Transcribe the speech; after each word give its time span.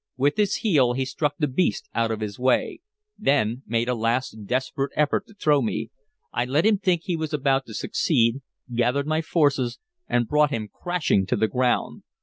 With 0.17 0.37
his 0.37 0.55
heel 0.55 0.93
he 0.93 1.05
struck 1.05 1.35
the 1.37 1.47
beast 1.47 1.87
out 1.93 2.09
of 2.09 2.21
his 2.21 2.39
way, 2.39 2.79
then 3.19 3.61
made 3.67 3.87
a 3.87 3.93
last 3.93 4.47
desperate 4.47 4.91
effort 4.95 5.27
to 5.27 5.35
throw 5.35 5.61
me. 5.61 5.91
I 6.33 6.45
let 6.45 6.65
him 6.65 6.79
think 6.79 7.03
he 7.03 7.15
was 7.15 7.35
about 7.35 7.67
to 7.67 7.75
succeed, 7.75 8.41
gathered 8.73 9.05
my 9.05 9.21
forces 9.21 9.77
and 10.07 10.27
brought 10.27 10.49
him 10.49 10.69
crashing 10.73 11.27
to 11.27 11.35
the 11.35 11.47
ground. 11.47 12.01